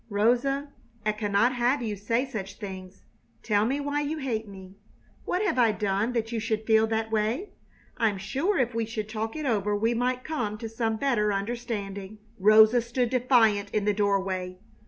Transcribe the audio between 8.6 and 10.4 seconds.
we should talk it over we might